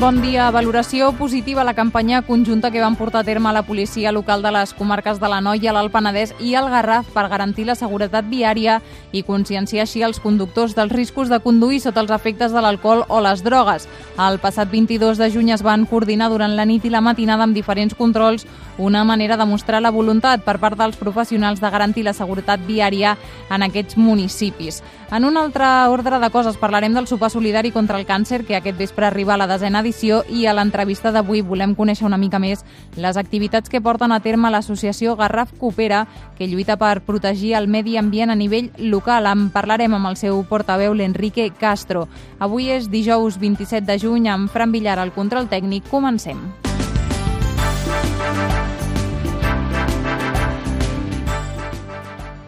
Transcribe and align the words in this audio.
Bon 0.00 0.22
dia. 0.22 0.46
Valoració 0.48 1.10
positiva 1.12 1.60
a 1.60 1.64
la 1.68 1.74
campanya 1.74 2.22
conjunta 2.22 2.70
que 2.70 2.80
van 2.80 2.94
portar 2.96 3.20
a 3.20 3.24
terme 3.24 3.52
la 3.52 3.66
policia 3.68 4.12
local 4.12 4.40
de 4.40 4.50
les 4.50 4.72
comarques 4.72 5.20
de 5.20 5.28
la 5.28 5.42
Noia, 5.44 5.74
l'Alt 5.76 5.92
Penedès 5.92 6.32
i 6.40 6.54
el 6.56 6.70
Garraf 6.72 7.10
per 7.12 7.26
garantir 7.28 7.66
la 7.68 7.74
seguretat 7.76 8.24
viària 8.24 8.78
i 9.12 9.20
conscienciar 9.22 9.84
així 9.84 10.00
els 10.00 10.16
conductors 10.24 10.72
dels 10.72 10.94
riscos 10.96 11.28
de 11.28 11.42
conduir 11.44 11.82
sota 11.84 12.00
els 12.00 12.14
efectes 12.16 12.56
de 12.56 12.62
l'alcohol 12.64 13.04
o 13.08 13.20
les 13.20 13.44
drogues. 13.44 13.84
El 14.16 14.40
passat 14.40 14.72
22 14.72 15.20
de 15.20 15.28
juny 15.34 15.52
es 15.52 15.62
van 15.62 15.84
coordinar 15.84 16.30
durant 16.32 16.56
la 16.56 16.64
nit 16.64 16.88
i 16.88 16.94
la 16.94 17.04
matinada 17.04 17.44
amb 17.44 17.52
diferents 17.52 17.92
controls 17.92 18.46
una 18.78 19.04
manera 19.04 19.36
de 19.36 19.44
mostrar 19.44 19.82
la 19.82 19.92
voluntat 19.92 20.40
per 20.48 20.56
part 20.58 20.78
dels 20.80 20.96
professionals 20.96 21.60
de 21.60 21.68
garantir 21.68 22.06
la 22.08 22.16
seguretat 22.16 22.64
viària 22.64 23.18
en 23.50 23.68
aquests 23.68 23.98
municipis. 24.00 24.80
En 25.12 25.24
un 25.26 25.36
altre 25.36 25.66
ordre 25.90 26.20
de 26.22 26.30
coses 26.30 26.56
parlarem 26.56 26.94
del 26.94 27.08
sopar 27.10 27.30
solidari 27.30 27.72
contra 27.74 27.98
el 27.98 28.06
càncer 28.06 28.46
que 28.46 28.56
aquest 28.56 28.78
vespre 28.78 29.06
arriba 29.06 29.34
a 29.34 29.40
la 29.42 29.48
desena 29.50 29.82
edició 29.90 30.22
i 30.30 30.44
a 30.46 30.52
l'entrevista 30.54 31.10
d'avui 31.10 31.40
volem 31.42 31.74
conèixer 31.74 32.06
una 32.06 32.18
mica 32.18 32.38
més 32.38 32.62
les 32.94 33.16
activitats 33.18 33.68
que 33.68 33.80
porten 33.82 34.12
a 34.14 34.20
terme 34.22 34.50
l'associació 34.50 35.16
Garraf 35.18 35.50
Coopera 35.58 36.04
que 36.38 36.46
lluita 36.46 36.76
per 36.78 37.02
protegir 37.02 37.56
el 37.58 37.66
medi 37.66 37.96
ambient 37.98 38.30
a 38.30 38.36
nivell 38.38 38.70
local. 38.78 39.26
En 39.26 39.48
parlarem 39.50 39.94
amb 39.98 40.06
el 40.06 40.16
seu 40.16 40.44
portaveu, 40.46 40.94
l'Enrique 40.94 41.50
Castro. 41.58 42.06
Avui 42.38 42.70
és 42.70 42.86
dijous 42.88 43.38
27 43.40 43.82
de 43.86 43.98
juny 43.98 44.28
amb 44.30 44.50
Fran 44.50 44.70
Villar 44.70 45.00
al 45.00 45.10
control 45.10 45.50
tècnic. 45.50 45.88
Comencem. 45.90 46.38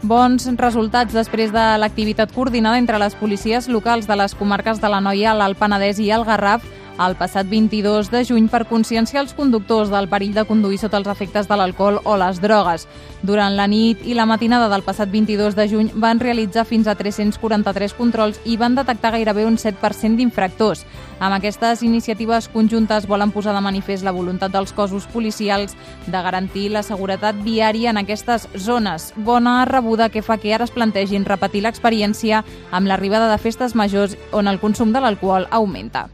Bons 0.03 0.47
resultats 0.59 1.15
després 1.15 1.51
de 1.51 1.65
l'activitat 1.79 2.31
coordinada 2.35 2.79
entre 2.79 2.99
les 3.03 3.15
policies 3.19 3.67
locals 3.69 4.07
de 4.07 4.17
les 4.19 4.35
comarques 4.35 4.79
de 4.79 4.91
la 4.91 5.01
Noia, 5.01 5.35
l'Alt 5.35 5.59
Penedès 5.59 5.99
i 6.03 6.11
el 6.11 6.27
Garraf 6.29 6.63
el 6.99 7.17
passat 7.17 7.49
22 7.49 8.11
de 8.13 8.25
juny 8.25 8.49
per 8.53 8.67
conscienciar 8.69 9.23
els 9.23 9.33
conductors 9.35 9.91
del 9.93 10.09
perill 10.11 10.35
de 10.35 10.45
conduir 10.45 10.79
sota 10.81 10.99
els 11.01 11.09
efectes 11.09 11.49
de 11.49 11.57
l'alcohol 11.57 12.01
o 12.05 12.17
les 12.21 12.41
drogues. 12.43 12.87
Durant 13.23 13.55
la 13.57 13.69
nit 13.71 14.03
i 14.05 14.17
la 14.19 14.27
matinada 14.27 14.69
del 14.69 14.83
passat 14.83 15.11
22 15.13 15.55
de 15.55 15.69
juny 15.71 15.91
van 15.95 16.21
realitzar 16.21 16.65
fins 16.67 16.89
a 16.91 16.97
343 16.99 17.95
controls 17.95 18.41
i 18.45 18.57
van 18.59 18.75
detectar 18.75 19.13
gairebé 19.15 19.47
un 19.47 19.57
7% 19.57 20.19
d'infractors. 20.19 20.85
Amb 21.23 21.37
aquestes 21.37 21.85
iniciatives 21.87 22.49
conjuntes 22.51 23.07
volen 23.07 23.31
posar 23.31 23.55
de 23.55 23.63
manifest 23.63 24.03
la 24.03 24.15
voluntat 24.15 24.51
dels 24.51 24.73
cossos 24.75 25.07
policials 25.07 25.77
de 26.07 26.23
garantir 26.23 26.69
la 26.75 26.83
seguretat 26.83 27.39
viària 27.47 27.91
en 27.91 28.03
aquestes 28.03 28.49
zones. 28.59 29.13
Bona 29.17 29.65
rebuda 29.65 30.11
que 30.11 30.23
fa 30.23 30.39
que 30.43 30.55
ara 30.55 30.67
es 30.67 30.75
plantegin 30.75 31.25
repetir 31.25 31.63
l'experiència 31.63 32.43
amb 32.73 32.91
l'arribada 32.91 33.31
de 33.31 33.39
festes 33.39 33.77
majors 33.79 34.19
on 34.33 34.51
el 34.51 34.59
consum 34.59 34.93
de 34.93 35.01
l'alcohol 35.01 35.47
augmenta. 35.51 36.09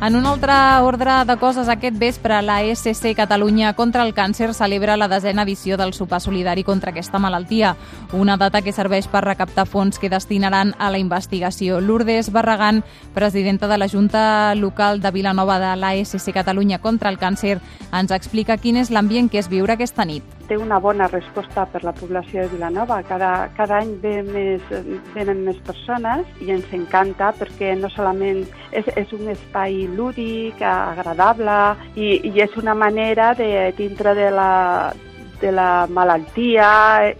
En 0.00 0.14
un 0.14 0.26
altre 0.26 0.54
ordre 0.86 1.24
de 1.26 1.34
coses, 1.38 1.68
aquest 1.68 1.96
vespre 1.98 2.36
la 2.42 2.60
SC 2.62 3.16
Catalunya 3.18 3.72
contra 3.74 4.04
el 4.06 4.12
càncer 4.14 4.52
celebra 4.54 4.96
la 4.96 5.08
desena 5.10 5.42
edició 5.42 5.76
del 5.76 5.90
sopar 5.92 6.20
solidari 6.22 6.62
contra 6.62 6.92
aquesta 6.92 7.18
malaltia, 7.18 7.74
una 8.12 8.36
data 8.36 8.62
que 8.62 8.72
serveix 8.72 9.10
per 9.10 9.24
recaptar 9.26 9.66
fons 9.66 9.98
que 9.98 10.08
destinaran 10.08 10.72
a 10.78 10.92
la 10.94 11.02
investigació. 11.02 11.80
Lourdes 11.80 12.30
Barragán, 12.30 12.84
presidenta 13.12 13.66
de 13.66 13.78
la 13.78 13.88
Junta 13.88 14.54
Local 14.54 15.00
de 15.00 15.10
Vilanova 15.10 15.58
de 15.58 15.74
la 15.74 15.96
SC 15.96 16.32
Catalunya 16.32 16.78
contra 16.78 17.10
el 17.10 17.18
càncer, 17.18 17.58
ens 17.90 18.14
explica 18.14 18.56
quin 18.56 18.78
és 18.78 18.94
l'ambient 18.94 19.26
que 19.26 19.42
es 19.42 19.50
viure 19.50 19.74
aquesta 19.74 20.06
nit 20.06 20.37
té 20.48 20.56
una 20.56 20.78
bona 20.80 21.08
resposta 21.12 21.66
per 21.70 21.82
la 21.84 21.92
població 21.92 22.42
de 22.42 22.52
Vilanova. 22.54 23.02
Cada, 23.08 23.48
cada 23.56 23.80
any 23.82 23.94
ve 24.02 24.14
més, 24.26 24.64
venen 25.14 25.44
més 25.46 25.58
persones 25.66 26.26
i 26.44 26.52
ens 26.54 26.72
encanta 26.76 27.32
perquè 27.38 27.74
no 27.78 27.90
solament 27.92 28.44
és, 28.72 28.88
és 28.96 29.12
un 29.16 29.28
espai 29.34 29.84
lúdic, 29.94 30.62
agradable 30.64 31.58
i, 31.94 32.14
i 32.30 32.40
és 32.42 32.56
una 32.56 32.74
manera 32.74 33.34
de 33.38 33.68
dintre 33.76 34.14
de 34.16 34.30
la, 34.32 34.48
de 35.40 35.52
la 35.52 35.86
malaltia, 35.90 36.68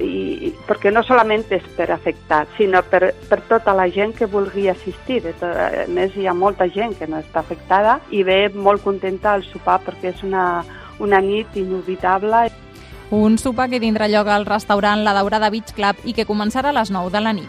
i, 0.02 0.52
perquè 0.66 0.90
no 0.92 1.02
solament 1.06 1.44
és 1.54 1.64
per 1.76 1.88
afectats, 1.94 2.54
sinó 2.58 2.82
per, 2.90 3.12
per 3.28 3.40
tota 3.48 3.74
la 3.76 3.88
gent 3.92 4.14
que 4.16 4.30
vulgui 4.30 4.68
assistir. 4.70 5.22
A 5.42 5.86
més, 5.92 6.16
hi 6.16 6.26
ha 6.26 6.34
molta 6.34 6.68
gent 6.74 6.96
que 6.98 7.08
no 7.10 7.20
està 7.22 7.42
afectada 7.44 7.98
i 8.10 8.24
ve 8.26 8.46
molt 8.54 8.84
contenta 8.84 9.34
al 9.34 9.46
sopar 9.46 9.80
perquè 9.86 10.12
és 10.14 10.24
una, 10.26 10.64
una 10.98 11.20
nit 11.24 11.56
inolvidable. 11.56 12.48
Un 13.10 13.38
sopar 13.40 13.70
que 13.72 13.80
tindrà 13.80 14.04
lloc 14.12 14.28
al 14.28 14.44
restaurant 14.44 15.00
La 15.00 15.14
Daurada 15.16 15.48
Beach 15.48 15.72
Club 15.72 16.02
i 16.04 16.12
que 16.12 16.26
començarà 16.28 16.68
a 16.68 16.76
les 16.76 16.90
9 16.92 17.08
de 17.08 17.22
la 17.24 17.32
nit. 17.32 17.48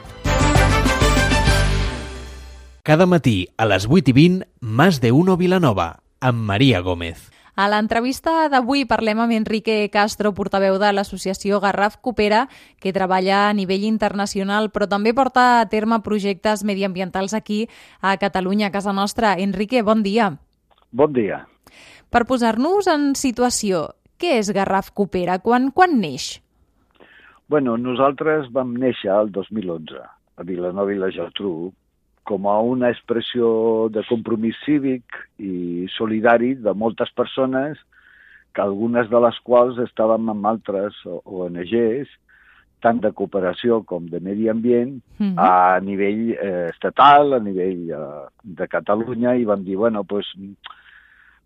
Cada 2.88 3.06
matí 3.06 3.50
a 3.59 3.68
les 3.68 3.84
8 3.90 4.08
i 4.08 4.14
20, 4.16 4.47
Más 4.62 5.02
de 5.03 5.12
Uno 5.12 5.36
Vilanova, 5.36 6.00
amb 6.22 6.47
Maria 6.47 6.80
Gómez. 6.80 7.28
A 7.59 7.68
l'entrevista 7.68 8.47
d'avui 8.47 8.86
parlem 8.88 9.20
amb 9.20 9.36
Enrique 9.36 9.90
Castro, 9.92 10.31
portaveu 10.31 10.80
de 10.80 10.94
l'associació 10.96 11.59
Garraf 11.59 12.00
Coopera, 12.00 12.46
que 12.80 12.96
treballa 12.96 13.50
a 13.50 13.53
nivell 13.53 13.84
internacional, 13.84 14.72
però 14.72 14.88
també 14.88 15.12
porta 15.14 15.59
a 15.59 15.68
terme 15.68 16.00
projectes 16.00 16.64
mediambientals 16.64 17.36
aquí 17.36 17.66
a 18.00 18.16
Catalunya, 18.16 18.72
a 18.72 18.72
casa 18.72 18.96
nostra. 18.96 19.36
Enrique, 19.36 19.84
bon 19.84 20.08
dia. 20.08 20.38
Bon 20.96 21.12
dia. 21.12 21.50
Per 22.09 22.24
posar-nos 22.26 22.88
en 22.88 23.12
situació, 23.20 23.99
què 24.19 24.38
és 24.40 24.52
Garraf 24.56 24.91
Coopera? 24.91 25.40
Quan, 25.40 25.72
quan 25.72 26.00
neix? 26.02 26.38
Bueno, 27.50 27.78
nosaltres 27.81 28.52
vam 28.53 28.75
néixer 28.78 29.09
el 29.16 29.31
2011 29.34 30.02
a 30.03 30.46
Vilanova 30.46 30.94
i 30.94 31.00
la 31.00 31.09
Geltrú 31.16 31.72
com 32.29 32.46
a 32.46 32.59
una 32.62 32.91
expressió 32.94 33.90
de 33.90 34.03
compromís 34.06 34.58
cívic 34.66 35.18
i 35.41 35.88
solidari 35.96 36.53
de 36.62 36.75
moltes 36.78 37.09
persones, 37.18 37.79
que 38.53 38.62
algunes 38.62 39.09
de 39.09 39.22
les 39.25 39.38
quals 39.46 39.79
estàvem 39.81 40.29
amb 40.29 40.50
altres 40.52 40.97
ONGs, 41.08 42.12
tant 42.85 43.02
de 43.03 43.12
cooperació 43.18 43.81
com 43.88 44.06
de 44.12 44.22
medi 44.24 44.50
ambient, 44.50 44.94
mm 45.18 45.25
-hmm. 45.25 45.35
a 45.38 45.79
nivell 45.79 46.31
eh, 46.31 46.69
estatal, 46.69 47.34
a 47.34 47.40
nivell 47.40 47.90
eh, 47.91 48.25
de 48.44 48.68
Catalunya, 48.68 49.35
i 49.35 49.46
vam 49.46 49.63
dir, 49.63 49.75
bueno, 49.75 50.03
doncs, 50.03 50.09
pues, 50.09 50.28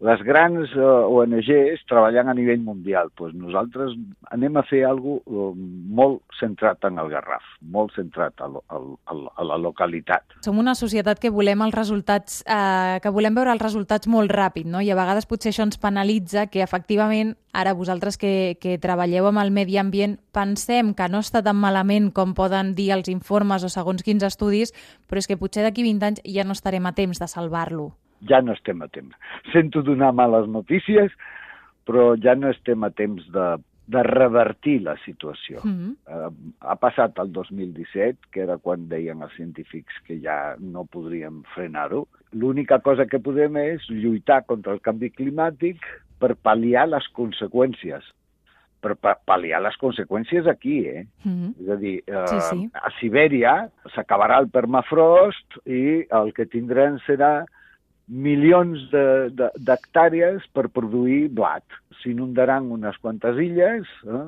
les 0.03 0.21
grans 0.25 0.71
eh, 0.75 0.83
ONGs 0.83 1.85
treballant 1.87 2.29
a 2.29 2.35
nivell 2.35 2.61
mundial. 2.63 3.11
Pues 3.15 3.33
nosaltres 3.37 3.93
anem 4.33 4.57
a 4.57 4.65
fer 4.67 4.83
alguna 4.87 5.21
cosa 5.23 5.51
molt 5.93 6.21
centrat 6.39 6.83
en 6.89 6.97
el 6.99 7.09
Garraf, 7.11 7.45
molt 7.61 7.93
centrat 7.95 8.41
a, 8.41 8.49
a, 8.49 8.79
a 9.13 9.45
la 9.45 9.57
localitat. 9.61 10.39
Som 10.45 10.59
una 10.59 10.75
societat 10.75 11.21
que 11.21 11.31
volem 11.31 11.61
els 11.65 11.75
resultats, 11.75 12.41
eh, 12.43 12.99
que 13.03 13.13
volem 13.13 13.37
veure 13.37 13.53
els 13.53 13.61
resultats 13.61 14.09
molt 14.09 14.33
ràpid, 14.33 14.67
no? 14.67 14.81
i 14.81 14.91
a 14.91 14.97
vegades 14.99 15.29
potser 15.29 15.53
això 15.53 15.67
ens 15.67 15.79
penalitza 15.79 16.47
que 16.51 16.63
efectivament 16.65 17.35
ara 17.53 17.75
vosaltres 17.77 18.17
que, 18.17 18.57
que 18.59 18.79
treballeu 18.81 19.29
amb 19.29 19.43
el 19.43 19.53
medi 19.53 19.77
ambient 19.77 20.17
pensem 20.33 20.95
que 20.97 21.07
no 21.07 21.21
està 21.21 21.43
tan 21.45 21.59
malament 21.61 22.09
com 22.11 22.33
poden 22.33 22.73
dir 22.75 22.89
els 22.97 23.11
informes 23.13 23.63
o 23.63 23.69
segons 23.69 24.03
quins 24.03 24.25
estudis, 24.25 24.73
però 25.07 25.21
és 25.21 25.29
que 25.29 25.37
potser 25.37 25.63
d'aquí 25.63 25.85
20 25.85 26.09
anys 26.09 26.23
ja 26.25 26.47
no 26.47 26.57
estarem 26.57 26.89
a 26.89 26.97
temps 26.97 27.21
de 27.21 27.29
salvar-lo 27.29 27.93
ja 28.29 28.41
no 28.41 28.53
estem 28.53 28.81
a 28.81 28.87
temps. 28.87 29.15
Sento 29.51 29.83
donar 29.83 30.13
males 30.13 30.47
notícies, 30.47 31.11
però 31.87 32.13
ja 32.15 32.35
no 32.35 32.49
estem 32.53 32.83
a 32.83 32.89
temps 32.95 33.25
de, 33.33 33.47
de 33.87 34.03
revertir 34.07 34.81
la 34.81 34.95
situació. 35.05 35.59
Mm 35.63 35.75
-hmm. 35.75 35.93
uh, 36.07 36.31
ha 36.59 36.75
passat 36.75 37.19
el 37.19 37.31
2017, 37.31 38.17
que 38.31 38.41
era 38.41 38.57
quan 38.57 38.87
deien 38.89 39.21
els 39.21 39.35
científics 39.35 39.93
que 40.07 40.19
ja 40.19 40.55
no 40.59 40.85
podríem 40.85 41.43
frenar-ho. 41.55 42.07
L'única 42.31 42.79
cosa 42.79 43.05
que 43.05 43.19
podem 43.19 43.57
és 43.57 43.89
lluitar 43.89 44.45
contra 44.45 44.73
el 44.73 44.81
canvi 44.81 45.11
climàtic 45.11 45.77
per 46.19 46.35
pal·liar 46.35 46.87
les 46.87 47.07
conseqüències 47.13 48.03
per 48.83 48.97
pal·liar 48.99 49.61
les 49.63 49.77
conseqüències 49.79 50.47
aquí, 50.47 50.85
eh? 50.87 51.05
Mm 51.23 51.31
-hmm. 51.31 51.51
És 51.61 51.69
a 51.69 51.75
dir, 51.75 52.03
eh, 52.05 52.27
sí, 52.27 52.39
sí. 52.39 52.69
a 52.73 52.89
Sibèria 52.99 53.69
s'acabarà 53.95 54.39
el 54.39 54.49
permafrost 54.49 55.47
i 55.65 56.05
el 56.19 56.33
que 56.33 56.45
tindrem 56.45 56.99
serà 57.07 57.45
milions 58.07 58.87
d'hectàrees 58.91 60.47
per 60.53 60.69
produir 60.69 61.27
blat. 61.31 61.65
S'inundaran 62.01 62.71
unes 62.71 62.97
quantes 63.01 63.39
illes, 63.39 63.89
eh? 64.07 64.25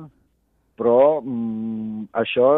però 0.76 1.22
mm, 1.22 2.08
això 2.20 2.48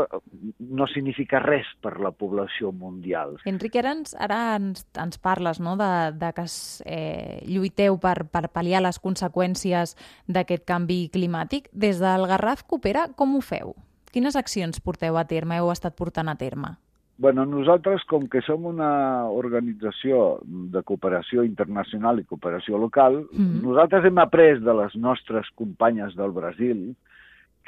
no 0.58 0.86
significa 0.90 1.38
res 1.42 1.66
per 1.82 1.96
la 2.02 2.10
població 2.10 2.72
mundial. 2.74 3.36
Enric, 3.46 3.76
ara 3.78 3.94
ens, 3.94 4.14
ara 4.18 4.38
ens, 4.56 4.86
ens 4.98 5.20
parles 5.22 5.62
no? 5.62 5.76
de, 5.78 5.90
de 6.18 6.32
que 6.34 6.46
eh, 6.84 7.42
lluiteu 7.46 7.98
per, 8.02 8.24
per 8.26 8.48
pal·liar 8.50 8.82
les 8.82 8.98
conseqüències 9.02 9.94
d'aquest 10.26 10.66
canvi 10.66 11.04
climàtic. 11.14 11.70
Des 11.72 12.02
del 12.02 12.26
Garraf 12.30 12.66
Coopera, 12.66 13.06
com 13.14 13.38
ho 13.38 13.44
feu? 13.44 13.76
quines 14.12 14.36
accions 14.36 14.80
porteu 14.80 15.16
a 15.18 15.24
terme, 15.28 15.58
heu 15.60 15.70
estat 15.72 15.96
portant 15.96 16.28
a 16.30 16.36
terme? 16.40 16.74
Bueno, 17.18 17.44
nosaltres, 17.44 18.04
com 18.06 18.28
que 18.30 18.40
som 18.46 18.64
una 18.70 19.26
organització 19.34 20.38
de 20.46 20.84
cooperació 20.86 21.42
internacional 21.42 22.20
i 22.22 22.26
cooperació 22.30 22.78
local, 22.78 23.26
mm 23.26 23.44
-hmm. 23.44 23.62
nosaltres 23.66 24.04
hem 24.04 24.18
après 24.18 24.60
de 24.62 24.74
les 24.74 24.94
nostres 24.94 25.50
companyes 25.56 26.14
del 26.14 26.30
Brasil 26.30 26.94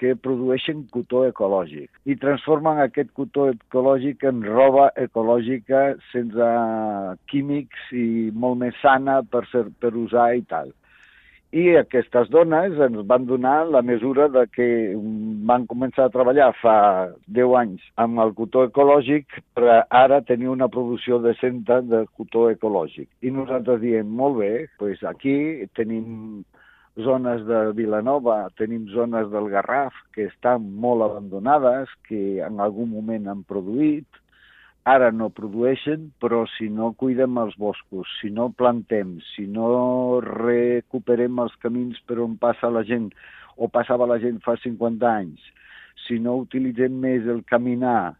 que 0.00 0.14
produeixen 0.16 0.86
cotó 0.94 1.26
ecològic 1.28 1.90
i 2.08 2.16
transformen 2.16 2.78
aquest 2.78 3.10
cotó 3.12 3.50
ecològic 3.50 4.24
en 4.30 4.42
roba 4.46 4.86
ecològica 4.96 5.96
sense 6.12 6.46
químics 7.26 7.92
i 7.92 8.30
molt 8.32 8.58
més 8.62 8.74
sana 8.80 9.22
per, 9.22 9.44
ser, 9.52 9.66
per 9.80 9.92
usar 9.94 10.34
i 10.36 10.42
tal. 10.42 10.72
I 11.50 11.62
aquestes 11.80 12.28
dones 12.30 12.76
ens 12.78 13.00
van 13.10 13.24
donar 13.26 13.64
la 13.66 13.80
mesura 13.82 14.28
de 14.30 14.44
que 14.54 14.66
van 15.50 15.64
començar 15.66 16.04
a 16.06 16.12
treballar 16.14 16.52
fa 16.60 16.74
10 17.38 17.54
anys 17.60 17.88
amb 18.04 18.22
el 18.22 18.30
cotó 18.38 18.62
ecològic 18.68 19.40
per 19.58 19.80
ara 19.90 20.20
tenir 20.28 20.46
una 20.52 20.68
producció 20.70 21.18
decenta 21.24 21.80
de 21.82 22.04
cotó 22.14 22.46
ecològic. 22.52 23.08
I 23.26 23.34
nosaltres 23.34 23.82
diem, 23.82 24.14
molt 24.22 24.38
bé, 24.38 24.52
doncs 24.78 25.02
aquí 25.10 25.34
tenim 25.74 26.44
zones 27.02 27.42
de 27.50 27.64
Vilanova, 27.74 28.44
tenim 28.54 28.86
zones 28.94 29.26
del 29.34 29.50
Garraf 29.50 29.98
que 30.14 30.28
estan 30.30 30.70
molt 30.86 31.02
abandonades, 31.02 31.90
que 32.06 32.38
en 32.46 32.62
algun 32.62 32.94
moment 32.94 33.26
han 33.26 33.42
produït, 33.42 34.19
ara 34.90 35.10
no 35.14 35.28
produeixen, 35.34 36.08
però 36.22 36.44
si 36.56 36.68
no 36.72 36.92
cuidem 36.98 37.38
els 37.42 37.56
boscos, 37.60 38.08
si 38.20 38.30
no 38.34 38.48
plantem, 38.62 39.18
si 39.34 39.46
no 39.46 40.20
recuperem 40.24 41.38
els 41.44 41.54
camins 41.62 42.00
per 42.08 42.18
on 42.24 42.36
passa 42.40 42.70
la 42.72 42.82
gent 42.88 43.10
o 43.56 43.68
passava 43.68 44.08
la 44.08 44.18
gent 44.22 44.40
fa 44.44 44.56
50 44.62 45.06
anys, 45.10 45.44
si 46.06 46.18
no 46.22 46.40
utilitzem 46.42 46.96
més 47.04 47.28
el 47.28 47.44
caminar, 47.52 48.16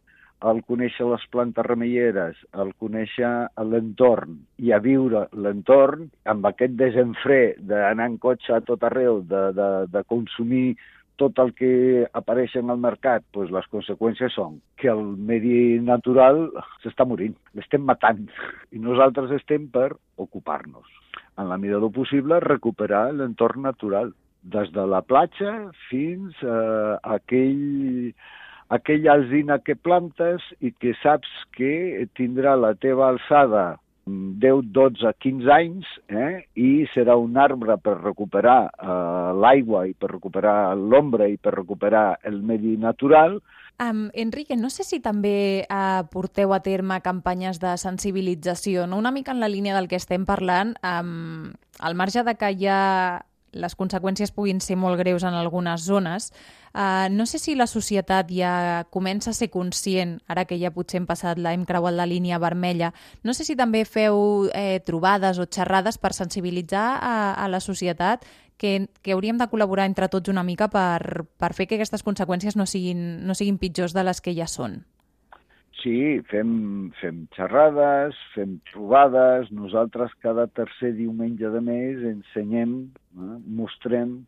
el 0.51 0.63
conèixer 0.65 1.05
les 1.09 1.25
plantes 1.33 1.67
remeieres, 1.67 2.39
el 2.63 2.71
conèixer 2.81 3.31
l'entorn 3.73 4.39
i 4.65 4.73
a 4.73 4.79
viure 4.85 5.27
l'entorn, 5.37 6.07
amb 6.33 6.47
aquest 6.49 6.79
desenfre 6.81 7.41
d'anar 7.59 8.09
en 8.13 8.17
cotxe 8.23 8.57
a 8.57 8.63
tot 8.65 8.87
arreu, 8.89 9.21
de, 9.21 9.43
de, 9.57 9.69
de 9.93 10.05
consumir 10.09 10.79
tot 11.21 11.39
el 11.43 11.53
que 11.59 11.73
apareix 12.17 12.57
en 12.57 12.73
el 12.73 12.81
mercat, 12.81 13.25
doncs 13.37 13.53
les 13.53 13.69
conseqüències 13.75 14.33
són 14.37 14.59
que 14.81 14.89
el 14.93 15.03
medi 15.31 15.79
natural 15.85 16.47
s'està 16.83 17.07
morint, 17.09 17.37
l'estem 17.59 17.85
matant, 17.85 18.25
i 18.73 18.81
nosaltres 18.81 19.37
estem 19.37 19.69
per 19.75 19.91
ocupar-nos. 20.17 20.89
En 21.39 21.49
la 21.53 21.61
mida 21.61 21.79
del 21.81 21.93
possible, 21.93 22.41
recuperar 22.45 23.11
l'entorn 23.17 23.69
natural, 23.69 24.13
des 24.43 24.71
de 24.73 24.87
la 24.89 25.03
platja 25.05 25.53
fins 25.91 26.37
a 26.49 26.97
aquell, 27.17 28.15
aquella 28.73 29.13
alzina 29.19 29.59
que 29.61 29.77
plantes 29.77 30.45
i 30.61 30.73
que 30.73 30.95
saps 31.03 31.29
que 31.57 32.07
tindrà 32.17 32.57
la 32.57 32.73
teva 32.75 33.11
alçada 33.11 33.80
10, 34.07 34.73
12, 34.73 35.13
15 35.21 35.51
anys 35.55 35.89
eh? 36.09 36.47
i 36.55 36.87
serà 36.95 37.17
un 37.21 37.37
arbre 37.37 37.77
per 37.83 37.99
recuperar 38.01 38.61
eh, 38.71 39.33
l'aigua 39.37 39.87
i 39.89 39.95
per 39.95 40.11
recuperar 40.15 40.75
l'ombra 40.77 41.29
i 41.29 41.37
per 41.37 41.55
recuperar 41.55 42.21
el 42.25 42.41
medi 42.43 42.77
natural. 42.81 43.41
Um, 43.81 44.11
Enrique, 44.13 44.57
no 44.61 44.69
sé 44.69 44.85
si 44.85 44.99
també 45.01 45.65
uh, 45.65 46.05
porteu 46.13 46.53
a 46.53 46.61
terme 46.61 46.99
campanyes 47.01 47.63
de 47.63 47.79
sensibilització, 47.81 48.85
no? 48.87 48.99
una 49.01 49.13
mica 49.13 49.33
en 49.33 49.41
la 49.41 49.49
línia 49.49 49.77
del 49.77 49.89
que 49.89 49.97
estem 49.97 50.27
parlant, 50.29 50.75
um, 50.85 51.49
al 51.81 51.97
marge 51.97 52.25
de 52.27 52.37
que 52.37 52.51
hi 52.53 52.69
ha 52.69 53.25
les 53.53 53.75
conseqüències 53.77 54.33
puguin 54.35 54.61
ser 54.61 54.77
molt 54.79 54.99
greus 55.01 55.25
en 55.27 55.35
algunes 55.35 55.83
zones. 55.87 56.31
Uh, 56.71 57.11
no 57.11 57.27
sé 57.27 57.41
si 57.43 57.57
la 57.59 57.67
societat 57.67 58.31
ja 58.31 58.85
comença 58.95 59.31
a 59.31 59.35
ser 59.35 59.51
conscient, 59.51 60.21
ara 60.31 60.45
que 60.47 60.59
ja 60.61 60.71
potser 60.71 61.01
hem 61.01 61.09
passat 61.09 61.39
la, 61.39 61.55
hem 61.55 61.65
creuat 61.67 61.97
la 61.97 62.07
línia 62.07 62.39
vermella, 62.39 62.93
no 63.27 63.35
sé 63.35 63.45
si 63.45 63.57
també 63.59 63.83
feu 63.85 64.47
eh, 64.55 64.79
trobades 64.87 65.41
o 65.43 65.49
xerrades 65.51 65.99
per 65.99 66.15
sensibilitzar 66.15 66.87
a, 67.03 67.17
a 67.35 67.49
la 67.51 67.59
societat 67.61 68.23
que, 68.61 68.91
que 69.03 69.17
hauríem 69.17 69.41
de 69.41 69.49
col·laborar 69.51 69.89
entre 69.89 70.07
tots 70.13 70.31
una 70.31 70.45
mica 70.47 70.69
per, 70.71 71.27
per 71.41 71.55
fer 71.57 71.67
que 71.67 71.81
aquestes 71.81 72.05
conseqüències 72.07 72.55
no 72.61 72.69
siguin, 72.69 73.25
no 73.27 73.35
siguin 73.35 73.59
pitjors 73.59 73.97
de 73.97 74.05
les 74.07 74.21
que 74.21 74.37
ja 74.37 74.47
són. 74.47 74.85
Sí, 75.81 76.21
fem, 76.29 76.91
fem 77.01 77.23
xerrades, 77.37 78.17
fem 78.35 78.59
trobades, 78.73 79.49
nosaltres 79.55 80.13
cada 80.21 80.45
tercer 80.47 80.93
diumenge 80.99 81.49
de 81.49 81.63
mes 81.65 82.03
ensenyem, 82.11 82.75
eh, 83.17 83.39
mostrem 83.61 84.19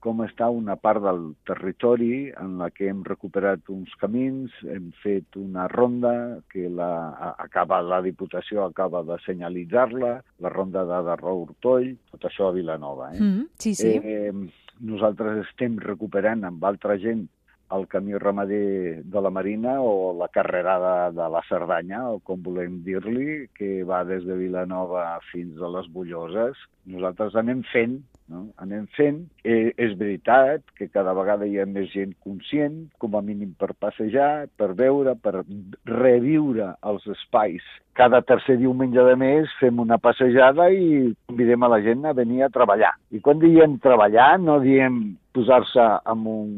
com 0.00 0.22
està 0.24 0.48
una 0.48 0.74
part 0.80 1.02
del 1.04 1.20
territori 1.48 2.30
en 2.40 2.56
la 2.60 2.70
que 2.72 2.88
hem 2.88 3.02
recuperat 3.04 3.68
uns 3.72 3.92
camins, 4.00 4.54
hem 4.64 4.88
fet 5.02 5.36
una 5.36 5.66
ronda 5.68 6.12
que 6.52 6.70
la, 6.72 7.34
acaba 7.44 7.82
la 7.84 8.00
Diputació 8.02 8.64
acaba 8.64 9.04
de 9.04 9.18
senyalitzar-la, 9.26 10.14
la 10.40 10.52
ronda 10.54 10.86
de 10.88 11.02
Darró-Hortoll, 11.10 11.92
tot 12.14 12.24
això 12.30 12.48
a 12.48 12.56
Vilanova. 12.56 13.10
Eh? 13.12 13.20
Mm, 13.20 13.44
sí, 13.60 13.74
sí. 13.76 13.92
Eh, 14.00 14.32
nosaltres 14.80 15.44
estem 15.44 15.76
recuperant 15.84 16.48
amb 16.48 16.64
altra 16.64 16.96
gent 16.98 17.26
el 17.70 17.86
camí 17.88 18.14
ramader 18.14 19.04
de 19.04 19.20
la 19.20 19.30
Marina 19.30 19.80
o 19.80 20.16
la 20.18 20.28
carrerada 20.28 21.10
de 21.10 21.28
la 21.30 21.42
Cerdanya, 21.48 22.02
o 22.10 22.18
com 22.18 22.42
volem 22.42 22.80
dir-li, 22.86 23.46
que 23.54 23.82
va 23.86 24.02
des 24.04 24.24
de 24.26 24.36
Vilanova 24.38 25.04
fins 25.30 25.60
a 25.60 25.70
les 25.76 25.90
Bulloses. 25.94 26.58
Nosaltres 26.90 27.36
anem 27.38 27.62
fent, 27.70 28.00
no? 28.30 28.46
anem 28.62 28.86
fent. 28.96 29.20
Eh, 29.44 29.70
és 29.78 29.94
veritat 29.98 30.64
que 30.78 30.88
cada 30.90 31.14
vegada 31.14 31.46
hi 31.46 31.60
ha 31.60 31.66
més 31.68 31.90
gent 31.94 32.14
conscient, 32.24 32.80
com 32.98 33.14
a 33.14 33.22
mínim 33.22 33.52
per 33.58 33.72
passejar, 33.78 34.48
per 34.58 34.72
veure, 34.78 35.14
per 35.14 35.44
reviure 35.86 36.72
els 36.86 37.06
espais. 37.14 37.66
Cada 37.98 38.22
tercer 38.26 38.56
diumenge 38.58 39.04
de 39.06 39.14
mes 39.20 39.54
fem 39.60 39.78
una 39.82 40.00
passejada 40.02 40.70
i 40.72 41.12
convidem 41.28 41.62
a 41.62 41.70
la 41.74 41.82
gent 41.84 42.06
a 42.06 42.16
venir 42.16 42.42
a 42.46 42.52
treballar. 42.52 42.94
I 43.14 43.22
quan 43.22 43.42
diem 43.42 43.78
treballar 43.82 44.32
no 44.42 44.58
diem 44.64 45.02
posar-se 45.36 45.86
amb 46.10 46.26
un 46.30 46.50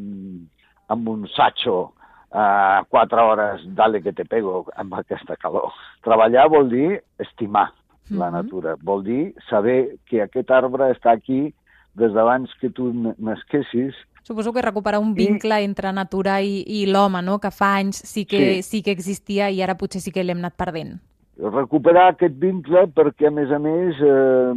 amb 0.88 1.08
un 1.08 1.26
sacho 1.37 1.93
a 2.32 2.81
uh, 2.81 2.87
quatre 2.88 3.20
hores, 3.20 3.61
dale 3.76 4.00
que 4.02 4.12
te 4.12 4.25
pego, 4.25 4.64
amb 4.76 4.94
aquesta 4.96 5.37
calor. 5.37 5.73
Treballar 6.00 6.49
vol 6.49 6.70
dir 6.70 7.02
estimar 7.19 7.69
mm 7.69 8.17
-hmm. 8.17 8.19
la 8.19 8.31
natura, 8.31 8.76
vol 8.82 9.05
dir 9.05 9.34
saber 9.50 9.99
que 10.06 10.23
aquest 10.23 10.50
arbre 10.50 10.93
està 10.93 11.12
aquí 11.12 11.55
des 11.94 12.12
d'abans 12.12 12.49
que 12.61 12.70
tu 12.70 13.14
nasquessis 13.19 13.94
Suposo 14.23 14.52
que 14.52 14.62
recuperar 14.62 15.00
un 15.00 15.14
vincle 15.14 15.61
I... 15.61 15.64
entre 15.64 15.93
natura 15.93 16.40
i, 16.43 16.62
i 16.67 16.87
l'home, 16.87 17.23
no? 17.23 17.40
que 17.43 17.50
fa 17.50 17.75
anys 17.81 18.05
sí 18.06 18.25
que, 18.25 18.62
sí. 18.62 18.62
sí 18.62 18.82
que 18.82 18.94
existia 18.94 19.50
i 19.50 19.62
ara 19.62 19.75
potser 19.75 20.00
sí 20.00 20.12
que 20.14 20.23
l'hem 20.23 20.38
anat 20.38 20.55
perdent. 20.55 21.01
Recuperar 21.43 22.12
aquest 22.12 22.36
vincle 22.39 22.84
perquè, 22.94 23.27
a 23.27 23.34
més 23.34 23.51
a 23.51 23.58
més, 23.58 23.98
eh, 23.98 24.53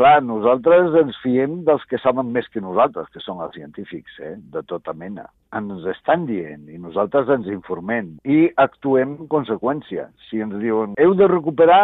Clar, 0.00 0.22
nosaltres 0.24 0.94
ens 0.96 1.16
fiem 1.20 1.58
dels 1.66 1.82
que 1.90 1.98
saben 2.00 2.30
més 2.32 2.46
que 2.48 2.62
nosaltres, 2.64 3.10
que 3.12 3.20
són 3.20 3.42
els 3.44 3.52
científics, 3.52 4.14
eh? 4.24 4.38
de 4.54 4.62
tota 4.64 4.94
mena. 4.96 5.26
Ens 5.58 5.84
estan 5.92 6.24
dient 6.24 6.70
i 6.72 6.80
nosaltres 6.80 7.28
ens 7.34 7.50
informem 7.52 8.14
i 8.24 8.38
actuem 8.64 9.12
en 9.18 9.28
conseqüència. 9.28 10.06
Si 10.30 10.40
ens 10.40 10.56
diuen, 10.62 10.96
heu 11.04 11.12
de 11.18 11.28
recuperar 11.28 11.82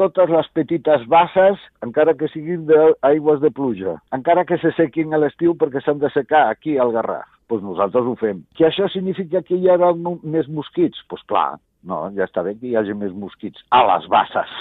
totes 0.00 0.32
les 0.32 0.48
petites 0.56 1.04
basses, 1.12 1.60
encara 1.84 2.16
que 2.16 2.32
siguin 2.32 2.64
d'aigües 2.72 3.44
de 3.44 3.52
pluja, 3.52 3.98
encara 4.16 4.48
que 4.48 4.56
se 4.64 4.72
sequin 4.78 5.12
a 5.12 5.20
l'estiu 5.20 5.52
perquè 5.60 5.84
s'han 5.84 6.00
de 6.00 6.08
secar 6.16 6.46
aquí 6.48 6.80
al 6.80 6.96
Garraf, 6.96 7.28
doncs 7.52 7.68
nosaltres 7.68 8.08
ho 8.08 8.16
fem. 8.16 8.46
Que 8.56 8.70
això 8.72 8.88
significa 8.94 9.44
que 9.44 9.60
hi 9.60 9.68
haurà 9.68 9.92
més 10.24 10.48
mosquits? 10.48 11.02
Doncs 11.04 11.12
pues 11.12 11.28
clar, 11.28 11.50
no, 11.88 12.02
ja 12.16 12.26
està 12.28 12.44
bé 12.46 12.54
que 12.58 12.68
hi 12.68 12.76
hagi 12.78 12.94
més 12.96 13.14
mosquits 13.16 13.64
a 13.74 13.82
les 13.88 14.08
basses, 14.12 14.52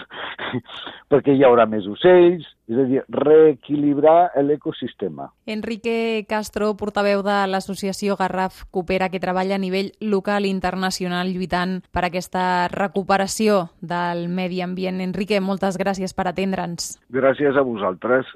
perquè 1.12 1.36
hi 1.36 1.44
haurà 1.46 1.68
més 1.70 1.88
ocells, 1.92 2.48
és 2.68 2.80
a 2.80 2.86
dir, 2.88 3.02
reequilibrar 3.14 4.32
l'ecosistema. 4.44 5.30
Enrique 5.48 6.26
Castro, 6.28 6.74
portaveu 6.80 7.24
de 7.24 7.38
l'associació 7.52 8.18
Garraf 8.20 8.66
Coopera, 8.72 9.12
que 9.14 9.24
treballa 9.24 9.56
a 9.56 9.62
nivell 9.62 9.94
local 10.02 10.48
i 10.48 10.52
internacional 10.52 11.32
lluitant 11.32 11.80
per 11.92 12.08
aquesta 12.08 12.68
recuperació 12.74 13.68
del 13.80 14.28
medi 14.28 14.64
ambient. 14.64 15.00
Enrique, 15.04 15.40
moltes 15.40 15.80
gràcies 15.80 16.16
per 16.16 16.28
atendre'ns. 16.32 16.98
Gràcies 17.14 17.56
a 17.56 17.64
vosaltres. 17.68 18.36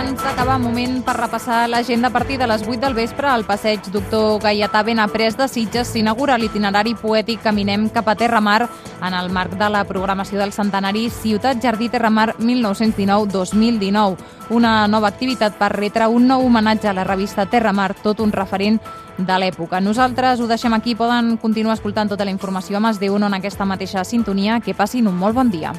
Abans 0.00 0.22
d'acabar, 0.24 0.56
moment 0.56 1.02
per 1.04 1.12
repassar 1.18 1.68
l'agenda 1.68 2.08
a 2.08 2.10
partir 2.10 2.38
de 2.40 2.46
les 2.48 2.62
8 2.64 2.80
del 2.80 2.94
vespre 2.96 3.28
al 3.28 3.44
passeig 3.44 3.84
Doctor 3.92 4.40
Gaietà 4.40 4.80
Benaprés 4.82 5.36
de 5.36 5.44
Sitges 5.46 5.92
s'inaugura 5.92 6.38
l'itinerari 6.40 6.94
poètic 6.96 7.42
Caminem 7.44 7.90
cap 7.92 8.08
a 8.08 8.14
Terramar 8.16 8.62
en 9.04 9.12
el 9.12 9.28
marc 9.28 9.58
de 9.60 9.68
la 9.68 9.84
programació 9.84 10.40
del 10.40 10.56
centenari 10.56 11.10
Ciutat 11.10 11.60
Jardí 11.60 11.90
Terramar 11.92 12.32
1919-2019. 12.38 14.16
Una 14.56 14.88
nova 14.88 15.12
activitat 15.12 15.60
per 15.60 15.74
retre 15.76 16.08
un 16.08 16.26
nou 16.32 16.48
homenatge 16.48 16.88
a 16.88 16.96
la 16.96 17.04
revista 17.04 17.44
Terramar, 17.44 17.92
tot 18.00 18.24
un 18.24 18.32
referent 18.32 18.80
de 19.18 19.38
l'època. 19.38 19.84
Nosaltres 19.84 20.40
ho 20.40 20.48
deixem 20.48 20.72
aquí, 20.72 20.96
poden 20.96 21.36
continuar 21.36 21.76
escoltant 21.76 22.08
tota 22.08 22.24
la 22.24 22.32
informació 22.32 22.78
a 22.78 22.80
Mas 22.80 22.98
de 22.98 23.10
Uno 23.10 23.26
en 23.28 23.36
aquesta 23.36 23.68
mateixa 23.68 24.04
sintonia. 24.04 24.60
Que 24.64 24.72
passin 24.72 25.12
un 25.12 25.20
molt 25.20 25.36
bon 25.36 25.50
dia. 25.52 25.76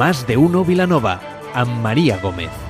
Más 0.00 0.26
de 0.26 0.38
uno 0.38 0.64
Vilanova, 0.64 1.20
amb 1.52 1.82
Maria 1.82 2.16
Gómez. 2.22 2.69